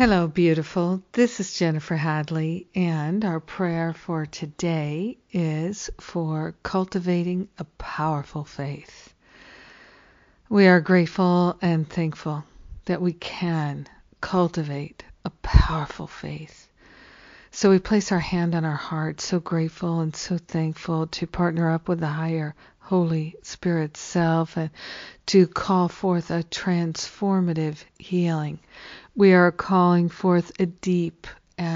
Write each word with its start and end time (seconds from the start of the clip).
Hello, 0.00 0.26
beautiful. 0.26 1.02
This 1.12 1.40
is 1.40 1.58
Jennifer 1.58 1.94
Hadley, 1.94 2.66
and 2.74 3.22
our 3.22 3.38
prayer 3.38 3.92
for 3.92 4.24
today 4.24 5.18
is 5.30 5.90
for 6.00 6.54
cultivating 6.62 7.50
a 7.58 7.64
powerful 7.64 8.44
faith. 8.44 9.12
We 10.48 10.68
are 10.68 10.80
grateful 10.80 11.58
and 11.60 11.86
thankful 11.86 12.44
that 12.86 13.02
we 13.02 13.12
can 13.12 13.88
cultivate 14.22 15.04
a 15.26 15.30
powerful 15.42 16.06
faith. 16.06 16.66
So 17.50 17.68
we 17.68 17.78
place 17.78 18.10
our 18.10 18.20
hand 18.20 18.54
on 18.54 18.64
our 18.64 18.76
heart, 18.76 19.20
so 19.20 19.38
grateful 19.38 20.00
and 20.00 20.16
so 20.16 20.38
thankful 20.38 21.08
to 21.08 21.26
partner 21.26 21.70
up 21.70 21.88
with 21.88 22.00
the 22.00 22.06
higher 22.06 22.54
Holy 22.78 23.36
Spirit 23.42 23.96
self 23.96 24.56
and 24.56 24.70
to 25.26 25.46
call 25.46 25.88
forth 25.88 26.30
a 26.30 26.42
transformative 26.42 27.84
healing. 27.98 28.58
We 29.16 29.32
are 29.32 29.52
calling 29.52 30.08
forth 30.08 30.52
a 30.60 30.66
deep 30.66 31.26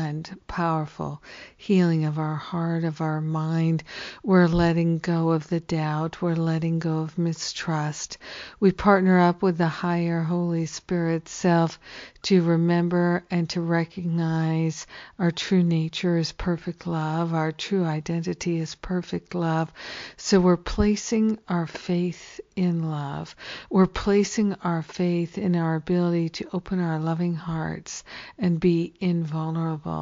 and 0.05 0.39
powerful 0.47 1.23
healing 1.57 2.05
of 2.05 2.19
our 2.19 2.37
heart, 2.37 2.85
of 2.85 3.01
our 3.01 3.21
mind. 3.21 3.83
We're 4.23 4.47
letting 4.47 4.99
go 4.99 5.31
of 5.31 5.49
the 5.49 5.61
doubt. 5.61 6.23
We're 6.23 6.37
letting 6.37 6.79
go 6.79 6.99
of 6.99 7.19
mistrust. 7.19 8.19
We 8.61 8.71
partner 8.71 9.19
up 9.19 9.43
with 9.43 9.59
the 9.59 9.69
higher 9.69 10.23
Holy 10.23 10.67
Spirit 10.67 11.29
self 11.29 11.79
to 12.23 12.43
remember 12.43 13.25
and 13.31 13.49
to 13.51 13.61
recognize 13.61 14.87
our 15.19 15.31
true 15.31 15.63
nature 15.63 16.17
is 16.17 16.33
perfect 16.33 16.87
love. 16.87 17.35
Our 17.35 17.53
true 17.53 17.85
identity 17.85 18.59
is 18.59 18.75
perfect 18.75 19.35
love. 19.35 19.73
So 20.17 20.41
we're 20.41 20.57
placing 20.57 21.39
our 21.49 21.67
faith 21.67 22.41
in 22.57 22.91
love. 22.91 23.35
We're 23.71 23.87
placing 23.87 24.55
our 24.63 24.83
faith 24.83 25.39
in 25.39 25.57
our 25.57 25.75
ability 25.75 26.31
to 26.31 26.49
open 26.53 26.81
our 26.81 26.99
loving 26.99 27.35
hearts 27.35 28.05
and 28.39 28.61
be 28.61 28.95
invulnerable. 29.01 29.94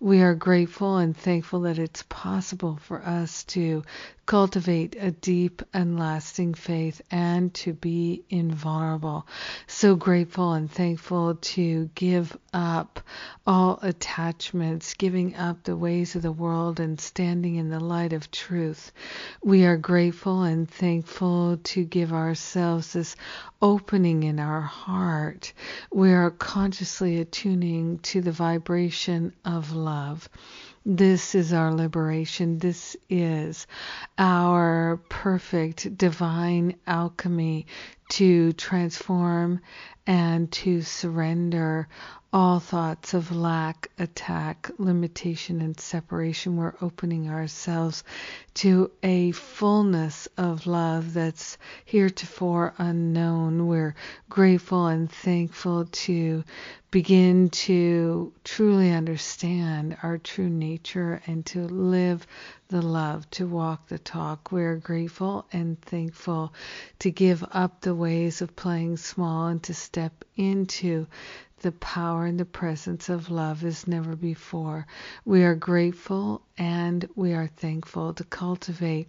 We 0.00 0.22
are 0.22 0.34
grateful 0.34 0.98
and 0.98 1.16
thankful 1.16 1.60
that 1.62 1.78
it's 1.78 2.04
possible 2.08 2.78
for 2.82 3.02
us 3.02 3.44
to 3.44 3.82
cultivate 4.24 4.96
a 4.98 5.10
deep 5.10 5.62
and 5.74 5.98
lasting 5.98 6.54
faith 6.54 7.02
and 7.10 7.52
to 7.52 7.72
be 7.72 8.22
invulnerable. 8.30 9.26
So 9.66 9.96
grateful 9.96 10.52
and 10.52 10.70
thankful 10.70 11.34
to 11.34 11.90
give 11.94 12.36
up 12.52 13.00
all 13.46 13.78
attachments, 13.82 14.94
giving 14.94 15.34
up 15.34 15.64
the 15.64 15.76
ways 15.76 16.14
of 16.14 16.22
the 16.22 16.32
world 16.32 16.78
and 16.78 17.00
standing 17.00 17.56
in 17.56 17.68
the 17.68 17.80
light 17.80 18.12
of 18.12 18.30
truth. 18.30 18.92
We 19.42 19.64
are 19.64 19.76
grateful 19.76 20.42
and 20.42 20.70
thankful 20.70 21.58
to 21.64 21.84
give 21.84 22.12
ourselves 22.12 22.92
this 22.92 23.16
opening 23.60 24.22
in 24.22 24.38
our 24.38 24.60
heart. 24.60 25.52
We 25.92 26.12
are 26.12 26.30
consciously 26.30 27.20
attuning 27.20 27.98
to 28.00 28.20
the 28.20 28.32
vibration 28.32 29.31
of 29.44 29.72
love. 29.72 30.28
This 30.84 31.34
is 31.34 31.52
our 31.52 31.72
liberation. 31.72 32.58
This 32.58 32.96
is 33.08 33.66
our 34.18 35.00
perfect 35.08 35.96
divine 35.96 36.76
alchemy 36.86 37.66
to 38.10 38.52
transform 38.52 39.60
and 40.06 40.50
to 40.52 40.82
surrender 40.82 41.88
all 42.34 42.58
thoughts 42.60 43.12
of 43.12 43.30
lack, 43.30 43.90
attack, 43.98 44.70
limitation, 44.78 45.60
and 45.60 45.78
separation. 45.78 46.56
We're 46.56 46.74
opening 46.80 47.28
ourselves 47.28 48.04
to 48.54 48.90
a 49.02 49.32
fullness 49.32 50.28
of 50.38 50.66
love 50.66 51.12
that's 51.12 51.58
heretofore 51.84 52.72
unknown. 52.78 53.66
We're 53.66 53.94
grateful 54.30 54.86
and 54.86 55.12
thankful 55.12 55.84
to 55.84 56.42
begin 56.90 57.50
to 57.50 58.32
truly 58.44 58.92
understand 58.92 59.96
our 60.02 60.18
true 60.18 60.48
nature 60.48 61.22
and 61.26 61.44
to 61.46 61.66
live 61.66 62.26
the 62.68 62.82
love, 62.82 63.28
to 63.30 63.46
walk 63.46 63.88
the 63.88 63.98
talk. 63.98 64.52
We're 64.52 64.76
grateful 64.76 65.46
and 65.52 65.80
thankful 65.82 66.54
to 67.00 67.10
give 67.10 67.44
up 67.52 67.82
the 67.82 67.94
ways 68.02 68.42
of 68.42 68.56
playing 68.56 68.96
small 68.96 69.46
and 69.46 69.62
to 69.62 69.72
step 69.72 70.24
into 70.36 71.06
the 71.60 71.70
power 71.70 72.26
and 72.26 72.40
the 72.40 72.44
presence 72.44 73.08
of 73.08 73.30
love 73.30 73.64
as 73.64 73.86
never 73.86 74.16
before. 74.16 74.84
We 75.24 75.44
are 75.44 75.54
grateful 75.54 76.42
and 76.58 77.08
we 77.14 77.32
are 77.32 77.46
thankful 77.46 78.14
to 78.14 78.24
cultivate 78.24 79.06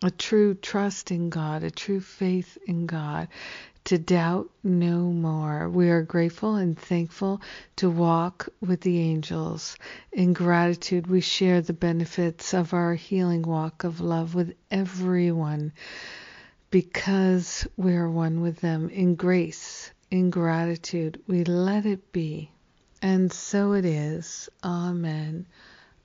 a 0.00 0.12
true 0.12 0.54
trust 0.54 1.10
in 1.10 1.28
God, 1.28 1.64
a 1.64 1.72
true 1.72 2.00
faith 2.00 2.56
in 2.68 2.86
God, 2.86 3.26
to 3.86 3.98
doubt 3.98 4.48
no 4.62 5.10
more. 5.10 5.68
We 5.68 5.90
are 5.90 6.02
grateful 6.02 6.54
and 6.54 6.78
thankful 6.78 7.40
to 7.76 7.90
walk 7.90 8.48
with 8.60 8.82
the 8.82 9.00
angels. 9.00 9.76
In 10.12 10.32
gratitude, 10.32 11.08
we 11.08 11.20
share 11.20 11.62
the 11.62 11.72
benefits 11.72 12.54
of 12.54 12.74
our 12.74 12.94
healing 12.94 13.42
walk 13.42 13.82
of 13.82 14.00
love 14.00 14.36
with 14.36 14.54
everyone 14.70 15.72
because 16.76 17.66
we 17.78 17.96
are 17.96 18.10
one 18.10 18.42
with 18.42 18.60
them. 18.60 18.90
In 18.90 19.14
grace, 19.14 19.90
in 20.10 20.28
gratitude, 20.28 21.22
we 21.26 21.42
let 21.42 21.86
it 21.86 22.12
be. 22.12 22.50
And 23.00 23.32
so 23.32 23.72
it 23.72 23.86
is. 23.86 24.50
Amen. 24.62 25.46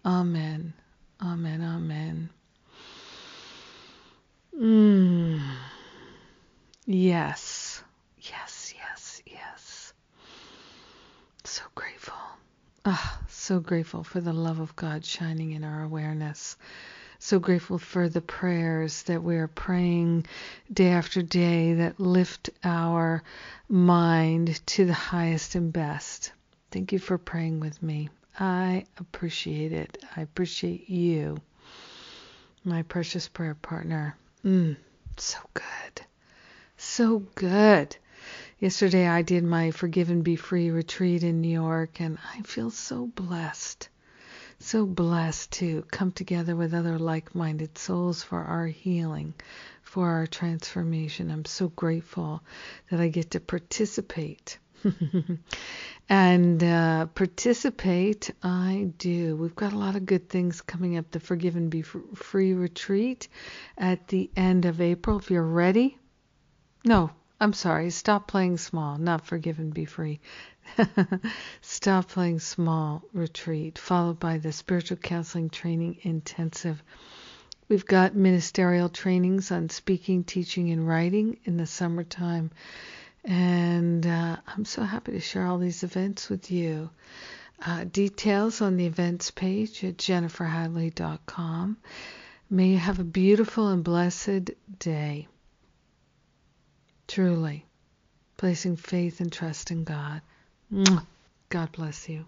Amen. 0.06 0.74
Amen. 1.22 1.62
Amen. 1.62 2.30
Mm. 4.58 5.42
Yes. 6.86 7.84
Yes, 8.18 8.74
yes, 8.78 9.22
yes. 9.26 9.94
So 11.44 11.64
grateful. 11.76 12.16
Ah, 12.86 13.20
so 13.28 13.60
grateful 13.60 14.06
for 14.06 14.22
the 14.22 14.32
love 14.32 14.62
of 14.62 14.74
God 14.78 15.04
shining 15.04 15.52
in 15.52 15.66
our 15.66 15.84
awareness 15.84 16.56
so 17.24 17.38
grateful 17.38 17.78
for 17.78 18.10
the 18.10 18.20
prayers 18.20 19.04
that 19.04 19.22
we 19.22 19.36
are 19.36 19.48
praying 19.48 20.26
day 20.74 20.88
after 20.88 21.22
day 21.22 21.76
that 21.76 22.00
lift 22.00 22.50
our 22.64 23.22
mind 23.70 24.60
to 24.66 24.86
the 24.86 24.94
highest 24.94 25.54
and 25.54 25.72
best. 25.72 26.32
Thank 26.72 26.92
you 26.92 26.98
for 26.98 27.20
praying 27.20 27.60
with 27.60 27.82
me. 27.84 28.10
I 28.40 28.86
appreciate 28.98 29.72
it. 29.72 30.04
I 30.18 30.22
appreciate 30.22 30.90
you, 30.90 31.38
my 32.64 32.82
precious 32.82 33.28
prayer 33.28 33.56
partner. 33.56 34.18
Mm, 34.44 34.78
so 35.18 35.38
good. 35.54 36.06
So 36.76 37.20
good. 37.36 37.96
Yesterday 38.60 39.08
I 39.08 39.22
did 39.22 39.44
my 39.44 39.70
Forgive 39.70 40.10
and 40.10 40.24
Be 40.24 40.36
Free 40.36 40.72
retreat 40.72 41.22
in 41.22 41.40
New 41.40 41.50
York, 41.50 42.02
and 42.02 42.18
I 42.34 42.42
feel 42.42 42.72
so 42.72 43.06
blessed 43.06 43.90
so 44.62 44.86
blessed 44.86 45.52
to 45.52 45.84
come 45.92 46.12
together 46.12 46.56
with 46.56 46.74
other 46.74 47.00
like 47.00 47.36
minded 47.36 47.78
souls 47.78 48.24
for 48.24 48.40
our 48.40 48.68
healing, 48.68 49.34
for 49.82 50.10
our 50.10 50.28
transformation. 50.28 51.32
I'm 51.32 51.46
so 51.46 51.70
grateful 51.70 52.42
that 52.90 53.00
I 53.00 53.08
get 53.08 53.32
to 53.32 53.40
participate. 53.40 54.58
and 56.10 56.64
uh, 56.64 57.06
participate, 57.08 58.32
I 58.42 58.90
do. 58.98 59.36
We've 59.36 59.56
got 59.56 59.74
a 59.74 59.78
lot 59.78 59.96
of 59.96 60.06
good 60.06 60.30
things 60.30 60.62
coming 60.62 60.98
up. 60.98 61.12
The 61.12 61.20
Forgive 61.20 61.56
and 61.56 61.70
Be 61.70 61.82
Free 61.82 62.54
retreat 62.54 63.28
at 63.78 64.08
the 64.08 64.30
end 64.36 64.66
of 64.66 64.82
April. 64.82 65.20
If 65.20 65.30
you're 65.30 65.44
ready, 65.44 65.98
no, 66.84 67.12
I'm 67.42 67.54
sorry, 67.54 67.90
stop 67.90 68.28
playing 68.28 68.58
small, 68.58 69.00
not 69.00 69.26
Forgive 69.26 69.58
and 69.58 69.74
Be 69.74 69.86
Free. 69.86 70.20
Stop 71.62 72.10
Playing 72.10 72.38
Small 72.38 73.02
retreat, 73.14 73.80
followed 73.80 74.20
by 74.20 74.38
the 74.38 74.52
Spiritual 74.52 74.98
Counseling 74.98 75.50
Training 75.50 75.98
Intensive. 76.04 76.84
We've 77.68 77.86
got 77.88 78.14
ministerial 78.14 78.90
trainings 78.90 79.52
on 79.52 79.70
speaking, 79.70 80.24
teaching, 80.24 80.70
and 80.70 80.88
writing 80.88 81.40
in 81.44 81.58
the 81.58 81.66
summertime. 81.66 82.52
And 83.26 84.06
uh, 84.06 84.38
I'm 84.46 84.66
so 84.66 84.84
happy 84.84 85.14
to 85.14 85.20
share 85.20 85.48
all 85.48 85.58
these 85.58 85.82
events 85.82 86.30
with 86.30 86.52
you. 86.52 86.92
Uh, 87.66 87.86
details 87.86 88.62
on 88.62 88.78
the 88.78 88.86
events 88.86 89.32
page 89.32 89.84
at 89.84 89.98
jenniferhadley.com. 89.98 91.78
May 92.52 92.68
you 92.68 92.78
have 92.78 93.00
a 93.00 93.04
beautiful 93.04 93.70
and 93.70 93.84
blessed 93.84 94.52
day. 94.78 95.28
Truly, 97.12 97.66
placing 98.38 98.78
faith 98.78 99.20
and 99.20 99.30
trust 99.30 99.70
in 99.70 99.84
God. 99.84 100.22
God 101.50 101.72
bless 101.74 102.08
you. 102.08 102.26